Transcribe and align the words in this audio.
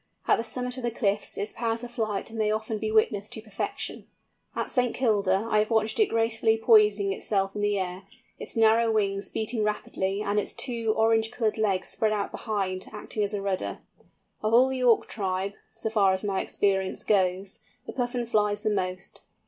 At 0.27 0.37
the 0.37 0.43
summit 0.43 0.77
of 0.77 0.83
the 0.83 0.89
cliffs 0.89 1.37
its 1.37 1.53
powers 1.53 1.83
of 1.83 1.91
flight 1.91 2.31
may 2.31 2.49
often 2.49 2.79
be 2.79 2.91
witnessed 2.91 3.33
to 3.33 3.41
perfection. 3.43 4.07
At 4.55 4.71
St. 4.71 4.95
Kilda, 4.95 5.47
I 5.51 5.59
have 5.59 5.69
watched 5.69 5.99
it 5.99 6.07
gracefully 6.09 6.57
poising 6.57 7.13
itself 7.13 7.55
in 7.55 7.61
the 7.61 7.77
air, 7.77 8.07
its 8.39 8.55
narrow 8.55 8.91
wings 8.91 9.29
beating 9.29 9.63
rapidly, 9.63 10.23
and 10.23 10.39
its 10.39 10.55
two 10.55 10.91
orange 10.97 11.29
coloured 11.29 11.59
legs 11.59 11.89
spread 11.89 12.13
out 12.13 12.31
behind 12.31 12.87
acting 12.91 13.21
as 13.21 13.35
a 13.35 13.43
rudder. 13.43 13.81
Of 14.41 14.55
all 14.55 14.69
the 14.69 14.83
Auk 14.83 15.07
tribe, 15.07 15.53
so 15.75 15.91
far 15.91 16.13
as 16.13 16.23
my 16.23 16.41
experience 16.41 17.03
goes, 17.03 17.59
the 17.85 17.93
Puffin 17.93 18.25
flies 18.25 18.63
the 18.63 18.71
most. 18.71 19.21